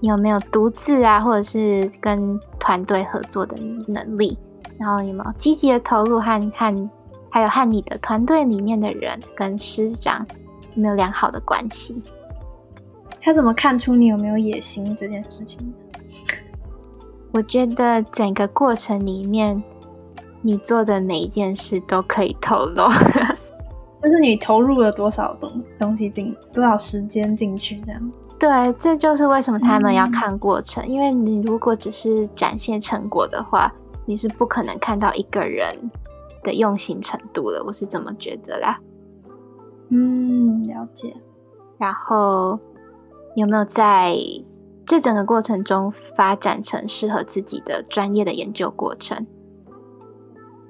[0.00, 3.56] 你有没有独自啊，或者是跟团队合作的
[3.86, 4.36] 能力？
[4.76, 6.90] 然后有没有积极的投入和和
[7.30, 10.26] 还有和你的团队里面的人跟师长
[10.74, 12.02] 有没有良好的关系？
[13.20, 15.72] 他怎么看出你有没有野心这件事情？
[17.36, 19.62] 我觉得整个过程里面，
[20.40, 22.88] 你做的每一件事都可以透露。
[24.00, 28.12] 就是你投入了多少东东西进，多少时间进去，这样。
[28.38, 28.48] 对，
[28.80, 33.70] 这就是为什么他们要看过程，因为你如果只是展现成果的话，
[34.06, 35.76] 你是不可能看到一个人
[36.42, 37.62] 的用心程度的。
[37.62, 38.80] 我是这么觉得啦。
[39.90, 41.14] 嗯，了解。
[41.76, 42.58] 然后
[43.34, 44.16] 有没有在
[44.86, 49.26] 这整个过程中发展成适合自己的专业的研究过程？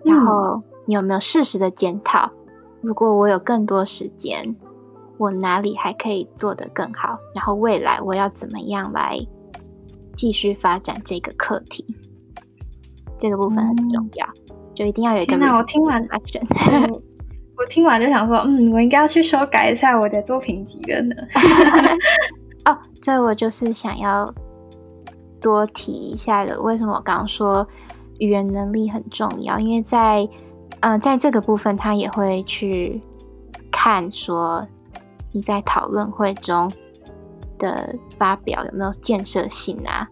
[0.05, 2.31] 然后你有没有适时的检讨？
[2.81, 4.57] 如果我有更多时间，
[5.19, 7.19] 我哪里还可以做得更好？
[7.35, 9.19] 然后未来我要怎么样来
[10.15, 11.85] 继续发展这个课题？
[13.19, 14.27] 这个部分很重要，
[14.75, 15.37] 就一定要有一个。
[15.37, 16.07] 那我听完，
[17.59, 21.15] 我听完就想说，嗯，我应该要去修改一下我的作品集了呢。
[22.67, 24.31] 哦，这我就是想要
[25.41, 26.61] 多提一下的。
[26.61, 27.67] 为什么我刚刚说
[28.19, 29.59] 语言能力很重要？
[29.59, 30.29] 因为在
[30.81, 33.01] 嗯，在这个部分，他也会去
[33.73, 34.67] 看说
[35.33, 36.71] 你在讨论会中
[37.59, 40.07] 的发表有没有建设性啊，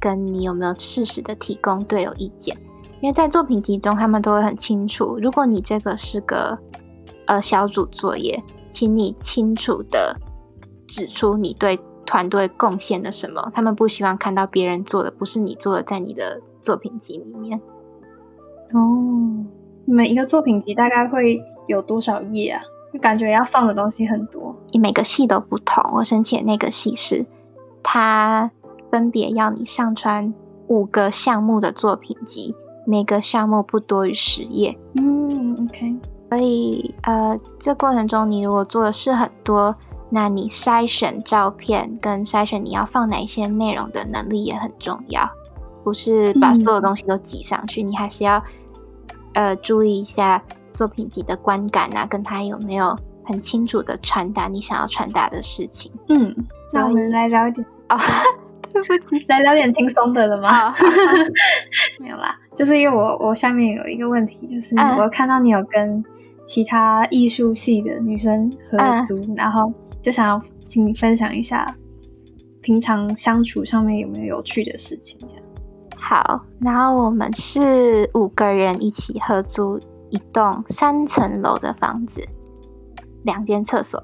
[0.00, 2.56] 跟你有没有适时的提供队友意见。
[3.00, 6.56] 因为在作品集中，他们都会很清楚，如果你这个是个
[7.26, 10.16] 呃小组作业，请你清楚的
[10.94, 11.76] 指出你对
[12.06, 13.50] 团队贡献了什么。
[13.52, 17.60] 他们不希望看到别人做的不是你做的，在你的作品集里面。
[18.72, 19.44] 哦，
[19.84, 22.62] 你们一个作品集大概会有多少页啊？
[22.92, 24.54] 就感觉要放的东西很多。
[24.70, 27.26] 你每个系都不同，我申请那个系是，
[27.82, 28.48] 它
[28.92, 30.32] 分别要你上传
[30.68, 32.54] 五个项目的作品集。
[32.86, 35.96] 每个项目不多于十页，嗯，OK。
[36.28, 39.74] 所以，呃，这过程中你如果做的事很多，
[40.14, 45.28] 那你筛选照片跟筛选你要放哪一些内容的能力也很重要。
[45.82, 48.40] 不是把所有东西都挤上去，你还是要，
[49.32, 50.40] 呃，注意一下
[50.72, 55.90] 作品集的观感啊，跟它有没有很清楚的传达你想要传达的事情。
[56.08, 56.32] 嗯，
[56.72, 57.98] 那我们来聊一点哦。
[59.28, 60.72] 来聊点轻松的了吗？
[62.00, 66.02] 没有啦，就是因为我我下面有一个问题，就是我看到你有跟
[66.46, 69.72] 其他艺术系的女生合租，然后
[70.04, 71.74] 就想要请你分享一下
[72.60, 75.18] 平常相处上面有没有有趣的事情。
[75.26, 75.44] 这样
[75.96, 82.20] 好，然后我们是五个人一起合租一栋三层楼的房子，
[83.22, 83.98] 两间厕所。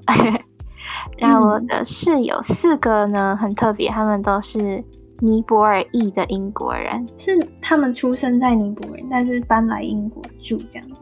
[1.19, 4.83] 然后我的室友四个呢，很特别，他们都是
[5.19, 10.99] 尼泊尔裔的英国人，是他们出生在尼泊尔，但是搬来英国住这样子。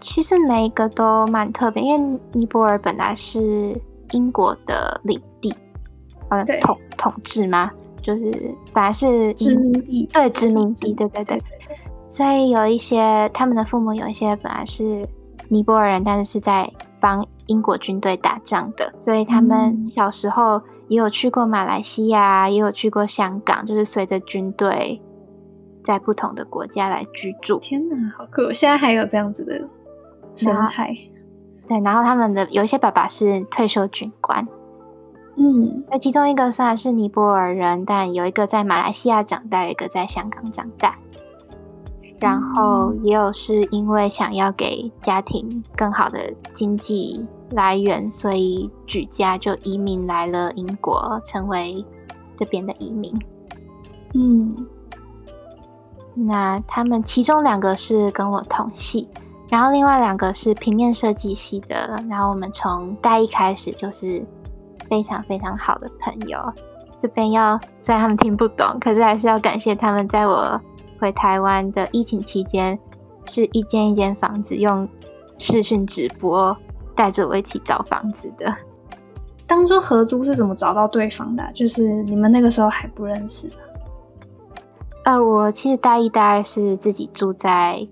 [0.00, 3.76] 其实每一个都蛮特别，因为尼泊尔本来是
[4.12, 5.54] 英国的领地，
[6.30, 7.70] 呃，统统治吗？
[8.00, 8.30] 就是
[8.72, 11.42] 本来是殖民地，对，殖民地，对对对。
[12.06, 15.08] 所以有一些他们的父母有一些本来是
[15.48, 16.70] 尼泊尔人，但是是在
[17.00, 17.26] 帮。
[17.48, 25.02] 英国军队打仗的，所以他们小时候也有去过马来西亚，也有去过香港，就是随着军队
[25.84, 27.58] 在不同的国家来居住。
[27.58, 28.52] 天哪，好酷！
[28.52, 29.60] 现在还有这样子的
[30.36, 30.96] 生态。
[31.72, 34.46] 对，然后他们的有一些爸爸是退休军官，
[35.36, 40.94] 嗯，那其中一个虽然是尼泊尔人，但有一个在马来西亚长大，有一个在香港长大。
[42.20, 51.84] 然后也有是因为想要给家庭更好的经济来源，所以举家就移民来了英国，成为
[52.36, 53.12] 这边的移民。
[54.14, 54.54] 嗯，
[56.14, 59.08] 那他们其中两个是跟我同系，
[59.52, 62.02] 然后另外两个是平面设计系的。
[62.08, 64.24] 然后我们从大一开始就是
[64.88, 66.40] 非常非常好的朋友。
[66.98, 70.58] 这边要虽然他们听不懂，可是还是要感谢他们在我。
[70.98, 72.78] 回台湾的疫情期间，
[73.24, 74.88] 是一间一间房子用
[75.36, 76.56] 视讯直播
[76.94, 78.54] 带着我一起找房子的。
[79.44, 81.42] 当初合租是怎么找到对方的？
[81.52, 83.50] 就是你们那个时候还不认识
[85.04, 87.84] 呃，我其实大一、大二是自己住在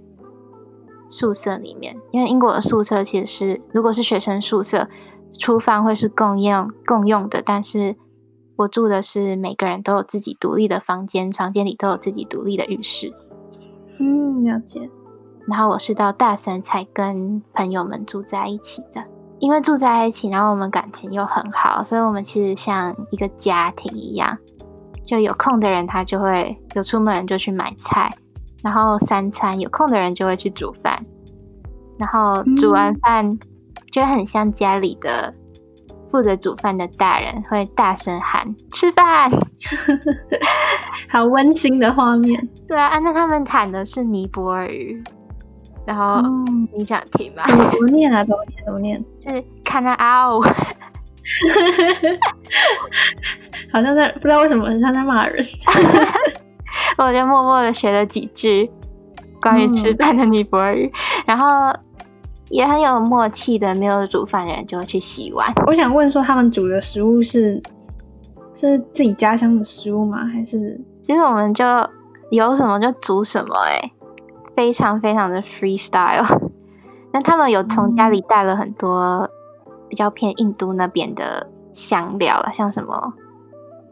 [1.10, 4.88] 宿舍里面，因为英国的宿舍其实是如果是学生宿舍，
[5.38, 7.96] 厨房会是共用共用的，但是。
[8.56, 13.10] 我住的是每个人都有自己独立的房间，房间里都有自己独立的浴室。
[13.98, 14.90] 嗯，了解。
[15.48, 19.02] 然后我是到大三才跟朋友们住在一起的，
[19.38, 24.36] 因为住在一起，然后我们感情又很好，所以我们其实像一个家庭一样。
[25.06, 28.14] 就有空的人他就会有出门就去买菜，
[28.62, 31.04] 然后三餐有空的人就会去煮饭，
[31.98, 33.38] 然后煮完饭
[33.92, 35.32] 就很像家里的。
[36.10, 38.44] 负责煮饭的大人会大声喊
[38.74, 39.30] “吃饭”，
[41.08, 42.48] 好温馨的画面。
[42.66, 45.00] 对啊，那他们喊的是尼泊尔语，
[45.86, 46.20] 然后
[46.76, 47.44] 你想听吗？
[47.46, 48.24] 怎么念啊？
[48.26, 48.64] 怎么念？
[48.66, 49.04] 怎么念？
[49.24, 50.42] 是看到啊哦，
[53.72, 55.44] 好像在不知道为什么很像在骂人。
[57.04, 58.70] 我就默默的学了几句
[59.40, 60.90] 关于吃饭的尼泊尔语，
[61.26, 61.72] 然后。
[62.52, 65.48] 也很有默契的，没有煮饭的人就会去洗碗。
[65.68, 67.62] 我想问说，他们煮的食物是
[68.52, 70.24] 是自己家乡的食物吗？
[70.26, 71.64] 还是其实我们就
[72.32, 73.92] 有什么就煮什么，哎，
[74.56, 76.26] 非常非常的 freestyle。
[77.14, 79.30] 那他们有从家里带了很多
[79.88, 83.14] 比较偏印度那边的香料，像什么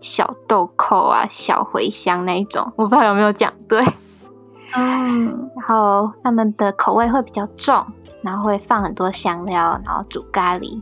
[0.01, 3.83] 小豆蔻啊、小茴香那一种，我不知道有没有讲对。
[4.77, 7.83] 嗯，然后他们的口味会比较重，
[8.23, 10.79] 然后会放很多香料，然后煮咖喱。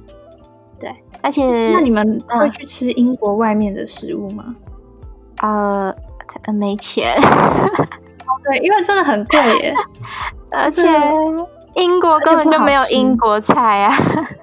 [0.80, 0.92] 对，
[1.22, 4.54] 而且那你们会去吃英国外面的食物吗？
[5.38, 5.94] 呃，
[6.52, 7.16] 没钱。
[8.44, 9.74] 对，因为真的很贵耶，
[10.50, 10.82] 而且
[11.74, 13.94] 英国根本就没有英国菜啊，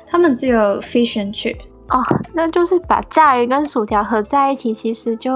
[0.08, 1.58] 他们只有 fish and chip。
[1.94, 2.02] 哦，
[2.34, 5.36] 那就是把炸鱼跟薯条合在一起，其实就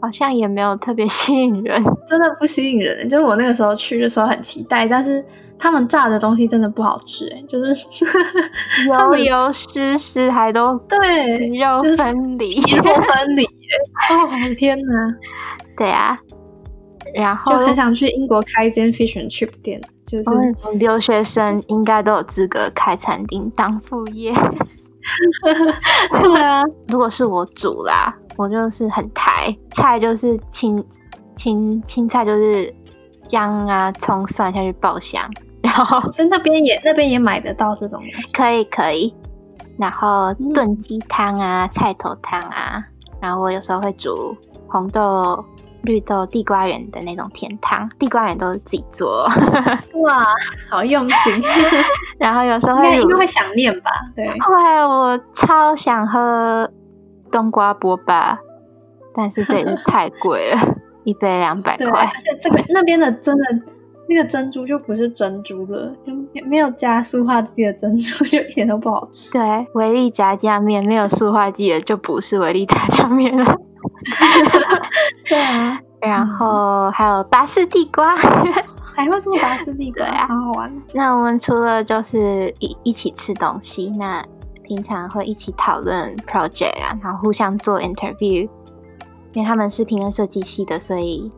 [0.00, 3.06] 好像也没有特别 吸引人，真的不吸引人。
[3.08, 5.24] 就是我那个时候去的时候很期待，但是
[5.58, 7.86] 他们炸的东西真的不好吃，哎，就是
[8.88, 15.14] 油油湿湿，还都对肉分离，肉分离，哦，我的天哪，
[15.76, 16.16] 对啊。
[17.14, 20.30] 然后就很想去英国开一间 fish and chip 店，就是
[20.78, 24.32] 留学生应该都有资格开餐厅当副业。
[26.22, 30.82] 对啊，如果是我煮啦，我就是很台菜，就是青
[31.36, 32.74] 青青菜，就是
[33.26, 35.28] 姜啊、葱、蒜下去爆香。
[35.62, 39.14] 然后所以那边也那边也买得到这种，可以可以。
[39.78, 42.84] 然后炖鸡汤啊、菜头汤啊，
[43.20, 44.36] 然后我有时候会煮
[44.68, 45.44] 红豆。
[45.82, 49.26] 绿豆地瓜圆的那种甜汤，地瓜圆都是自己做，
[50.02, 50.24] 哇，
[50.70, 51.42] 好用心。
[52.18, 53.90] 然后有时候会应该会想念吧？
[54.14, 56.70] 对，后来，我超想喝
[57.30, 58.38] 冬瓜波霸，
[59.14, 61.88] 但是这也是太贵了， 一杯两百块。
[61.88, 63.44] 而且这个那边的真的
[64.08, 66.12] 那个珍珠就不是珍珠了，就
[66.46, 69.32] 没有加塑化剂的珍珠，就一点都不好吃。
[69.32, 73.58] 对，维力炸酱面没有塑化剂的就不是维力炸酱面了。
[75.28, 78.16] 对啊，然后还有拔丝地瓜，
[78.94, 80.82] 还会做拔丝地瓜啊，好好玩。
[80.92, 84.24] 那我们除了就是一一起吃东西，那
[84.64, 88.48] 平常会一起讨论 project 啊，然后互相做 interview。
[89.32, 91.32] 因为他们是平面设计系的，所以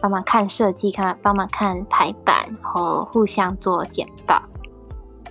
[0.00, 4.40] 帮忙看设计，看帮忙看排版，然后互相做简报。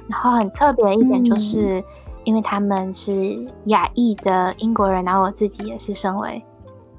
[0.09, 1.83] 然后很特别的一点就是。
[2.23, 6.43] 因为他们是亚裔的英国人，然后我自己也是身为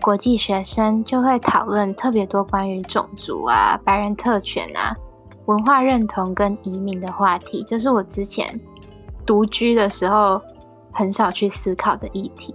[0.01, 4.97] 国际学生，就会讨论特别多关于种族啊、白人特权啊、
[5.47, 7.62] 文化认同跟移民的话题。
[7.66, 8.59] 这是我之前
[9.27, 10.41] 独居的时候
[10.91, 12.55] 很少去思考的议题。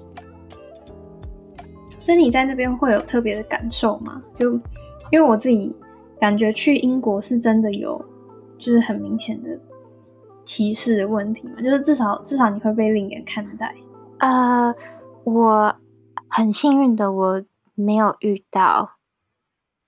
[1.99, 4.21] 所以你在那边会有特别的感受吗？
[4.35, 4.53] 就
[5.11, 5.75] 因为我自己
[6.19, 8.03] 感觉去英国是真的有，
[8.57, 9.49] 就是很明显的。
[10.45, 13.75] 歧视的问题嘛，就是至少至少你会被另眼看待。
[14.19, 14.73] 呃，
[15.23, 15.75] 我
[16.29, 17.43] 很幸运的，我
[17.73, 18.91] 没有遇到，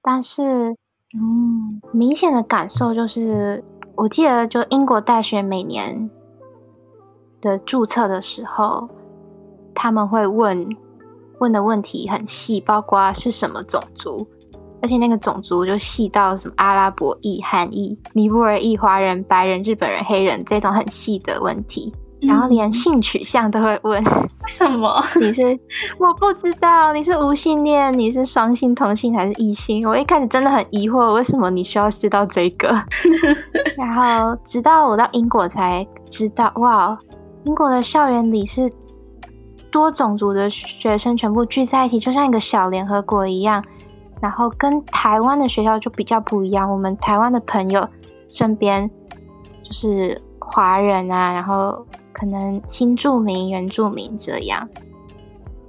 [0.01, 0.75] 但是，
[1.13, 3.63] 嗯，明显的感受就是，
[3.95, 6.09] 我记得就英国大学每年
[7.39, 8.89] 的注册的时候，
[9.73, 10.75] 他们会问
[11.39, 14.27] 问的问题很细，包括是什么种族。
[14.81, 24.03] 而且那个种族就细到什么阿拉伯裔、韩裔、尼泊尔裔、华人、白人、日本人、黑人这种很细的问题，然后连性取向都会问。
[24.03, 25.03] 为什么？
[25.19, 25.41] 你是
[25.97, 29.87] 我不知道，你是无性恋，你是双性、同性还是异性？
[29.87, 32.69] 我一开始真的很疑惑，为什么你需要知道这个？
[33.77, 36.97] 然后直到我到英国才知道，哇，
[37.43, 38.71] 英国的校园里是
[39.69, 43.63] 多种族的学生全部聚在一起，就像一个小联合国一样。
[44.21, 47.87] 然后跟台湾的学校就比较不一样，我们台湾的朋友
[48.29, 48.89] 身边
[49.63, 54.67] 就是华人啊，然后可能新住民、原住民这样。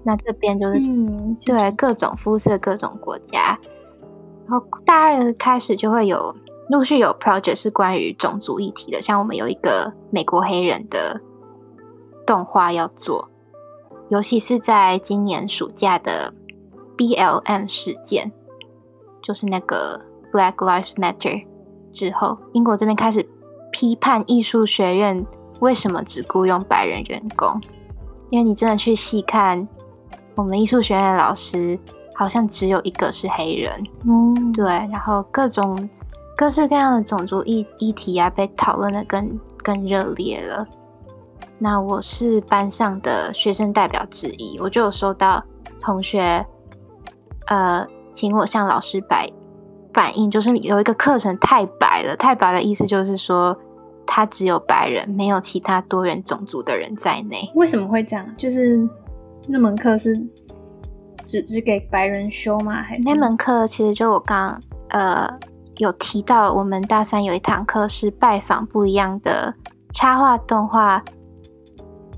[0.03, 3.59] 那这边就是嗯对各种肤色、各种国家。
[4.49, 6.35] 然后大二开始就会有
[6.71, 11.21] 陆续有 project 是关于种族议题的，像我们有一个美国黑人的
[12.27, 13.29] 动画要做，
[14.09, 16.33] 尤其是在今年暑假的
[16.97, 18.33] BLM 事件。
[19.29, 20.01] 就是那个
[20.33, 21.45] Black Lives Matter
[21.93, 23.29] 之后，英国这边开始
[23.71, 25.23] 批判艺术学院
[25.61, 27.61] 为什么只雇佣白人员工，
[28.31, 29.69] 因为你真的去细看，
[30.35, 31.79] 我们艺术学院的老师
[32.15, 33.85] 好像只有一个是黑人。
[34.07, 35.87] 嗯，对，然后各种
[36.35, 40.67] 各式各样的种族议议题啊，被讨论的更更热烈了。
[41.59, 45.45] 那我是班上的学生代表之一，我就有收到
[45.83, 46.43] 同学，
[47.49, 47.87] 呃。
[48.19, 49.31] 请我向老师摆
[49.95, 53.57] 反映，就是有一个课程太白了，太白的意思就是说，
[54.09, 57.49] 他只有白人，没有其他多元种族的人在内。
[57.55, 58.27] 为什么会这样？
[58.37, 58.77] 就是
[59.47, 60.21] 那门课是
[61.25, 62.83] 只只给白人修吗？
[62.83, 65.31] 还是那门课其实就我刚呃
[65.77, 69.55] 有提到，我们大三有一堂课是拜访不一样的
[69.93, 71.01] 插画动画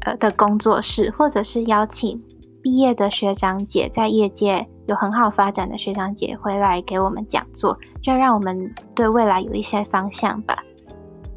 [0.06, 2.22] 呃的工作室，或者是邀请
[2.62, 4.66] 毕业的学长姐在业界。
[4.90, 10.58] 有很好发展的学长姐回来给我们讲座，就让我们对未来有一些方向吧。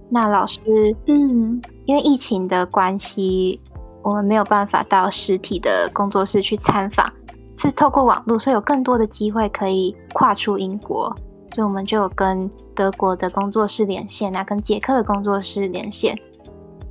[0.09, 0.59] 那老师，
[1.05, 3.61] 嗯，因为疫情的关系，
[4.01, 7.07] 我们没有办法到实体的工作室去参访，
[7.55, 11.15] 是透过网络，所以有更多的机会可以跨出英国，
[11.53, 16.17] 所以我们就有跟德国的工作室连线啊，跟捷克的工作室连线，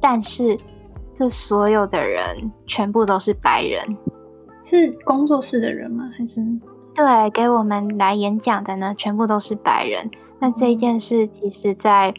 [0.00, 0.56] 但是
[1.12, 3.84] 这所有的人全部都是白人，
[4.62, 6.10] 是工作室的人吗？
[6.16, 6.40] 还是
[6.94, 8.94] 对给我们来演讲的呢？
[8.96, 10.10] 全部都是白人。
[10.38, 12.14] 那这一件事，其实在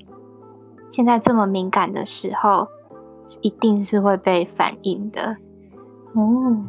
[0.89, 2.68] 现在这么敏感的时候，
[3.41, 5.38] 一定是会被反映的
[6.14, 6.64] 哦，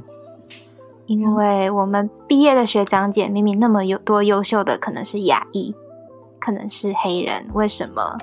[1.07, 5.75] 因为我们毕业的学长姐明明那么有多优秀的，可能是亚裔，
[6.41, 8.17] 可能是黑人，为什么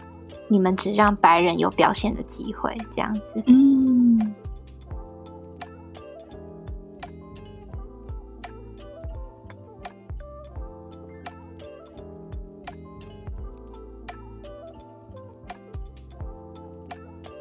[0.48, 2.76] 你们只让白人有表现的机会？
[2.96, 4.34] 这样子，嗯，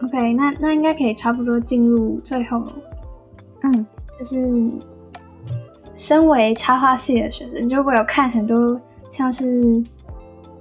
[0.03, 2.63] OK，那那应该可以差不多进入最后。
[3.63, 3.87] 嗯，
[4.19, 4.71] 就是
[5.95, 8.81] 身为插画系的学生，就会有看很多
[9.11, 9.45] 像是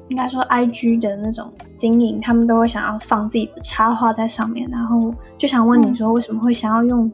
[0.10, 7.10] 应该说 IG 的那种经营，他们都会想要放自己的插画在上面，然后就想问你说，为什么会想要用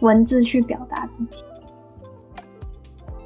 [0.00, 1.44] 文字去表达自己？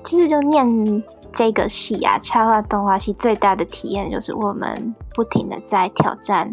[0.05, 6.53] 其实就念这个系啊，插画动画系最大的体验就是我们不停的在挑战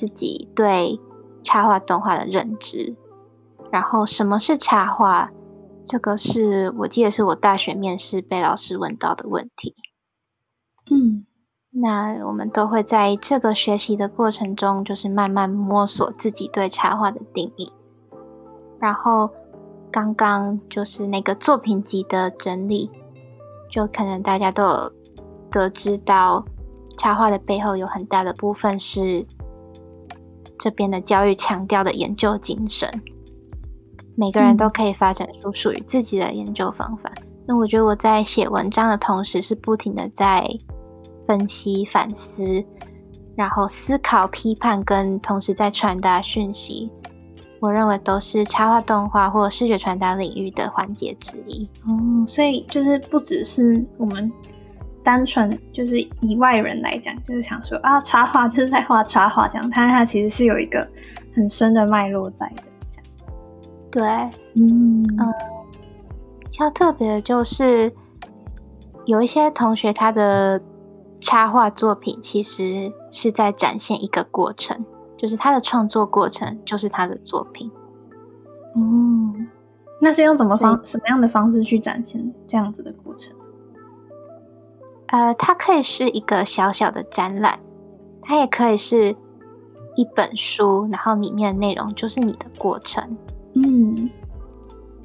[0.00, 0.98] 自己对
[1.44, 2.96] 插画动画的认知。
[3.70, 5.30] 然后什么是插画？
[5.84, 9.74] 这个是我记得是我大学面试被老师问到的问题。
[10.90, 11.26] 嗯，
[11.70, 17.70] 那我们都会在这个学习的过程中，就是慢慢摸索自己对插画的定义。
[18.78, 19.28] 然后
[19.90, 22.90] 刚刚就是那个作品集的整理，
[23.70, 24.92] 就可能大家都有
[25.50, 26.44] 得知到，
[26.96, 29.26] 插画的背后有很大的部分是
[30.60, 32.88] 这边的教育强调的研究精神。
[34.14, 37.10] 每个人都可以发展出属于自己的研究方法。
[37.46, 40.46] 那我觉得我在写文章的同时，是不停的在
[41.26, 42.62] 分析、反思，
[43.34, 46.90] 然后思考、批判，跟同时在传达讯息。
[47.60, 51.68] 我认为都是插画动画或视觉传达领域的环节之一。
[51.86, 54.30] 哦，所以就是不只是我们
[55.02, 60.86] 单纯就是以外人来讲，就是想说啊，插画就是在画插画这样，但它其实是有一个
[61.34, 62.62] 很深的脉络在的。
[62.90, 65.34] 这样对，嗯嗯，
[66.38, 67.92] 比较特别的就是
[69.06, 70.60] 有一些同学他的
[71.20, 74.84] 插画作品其实是在展现一个过程，
[75.16, 77.70] 就是他的创作过程就是他的作品。
[78.74, 79.34] 哦，
[80.00, 83.34] 那是用怎么方什么样的方式去展现这样子的过程？
[85.10, 87.58] 呃，它可以是一个小小的展览，
[88.22, 89.14] 它也可以是
[89.96, 93.04] 一本书，然后里面的内容就是你的过程。
[93.54, 94.08] 嗯，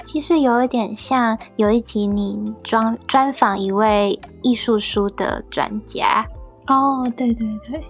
[0.05, 6.23] 其实有一点像有一集你专专访一位艺术书的专家
[6.67, 7.83] 哦，对对对，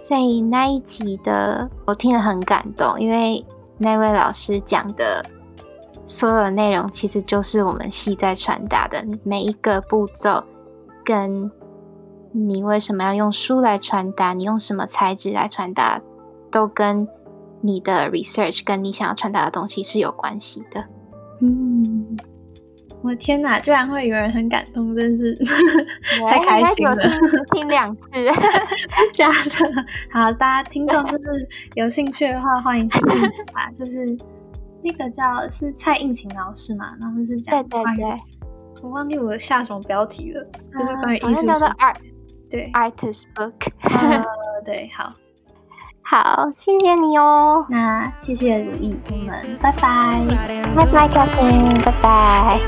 [0.00, 3.44] 所以那一集的我听了很感动，因为
[3.76, 5.24] 那位老师讲的
[6.04, 10.42] 所有的内容其实就是我们系在传达的每一个步骤，
[11.08, 11.50] 跟
[12.32, 16.02] 你为什么要用书来传达，你用什么材质来传达，
[16.50, 17.08] 都跟
[17.62, 20.84] 你的 research 跟你想要传达的东西是有关系的。
[21.40, 22.14] 嗯，
[23.00, 25.34] 我天哪，居然会有人很感动，真是
[26.28, 26.96] 太开心了！
[27.52, 28.02] 听两次，
[29.14, 29.86] 假的。
[30.12, 33.22] 好，大家听众就是有兴趣的话，欢迎去听
[33.54, 33.70] 吧。
[33.72, 34.14] 就是
[34.82, 38.20] 那个叫是蔡应勤老师嘛，然后是讲对对对，
[38.82, 40.44] 我忘记我下什么标题了，
[40.76, 41.96] 就是关于艺术叫做 art，
[42.50, 43.52] 对 artist book。
[43.82, 44.24] 呃，
[44.64, 45.12] 对，好。
[46.02, 47.66] 好，谢谢你哦。
[47.68, 50.24] 那谢谢如意，我们拜拜，
[50.74, 52.58] 拜拜，嘉欣，拜拜。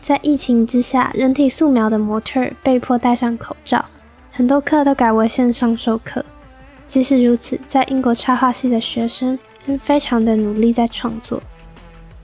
[0.00, 3.84] 在疫情之下，人体素描的模特被迫戴上口罩，
[4.36, 6.22] 很多课都改为线上授课。
[6.86, 11.42] 即使如此，在英国插画系的学生仍非常的努力在创作。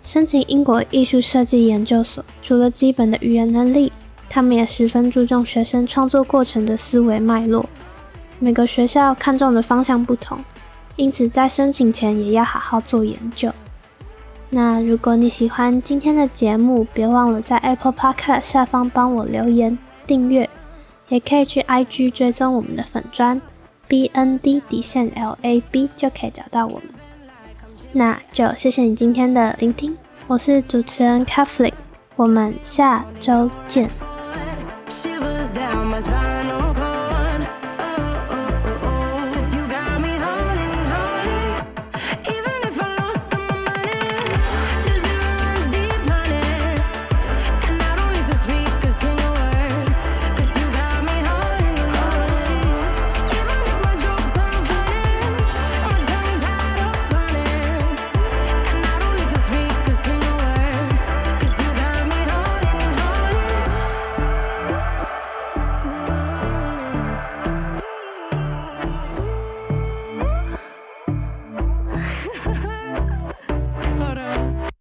[0.02, 3.90] 申请英国艺术设计研究所，除了基本的语言能力，
[4.28, 7.64] 他们也十分注重学生创作过程的思维脉络。
[8.38, 10.38] 每个学校看重的方向不同，
[10.96, 13.50] 因此在申请前也要好好做研究。
[14.50, 20.50] 那如果你喜欢今天的节目，别忘了在 Apple Podcast 下方帮我留言、订阅，
[21.12, 23.38] 也可以去 ig 追踪我们的粉砖
[23.86, 26.84] bnd 底线 lab 就可以找到我们。
[27.92, 29.94] 那就谢谢你今天的聆听
[30.26, 31.74] 我是主持人 kathleen
[32.16, 33.90] 我们下周见。
[34.88, 36.31] Shivers down my spine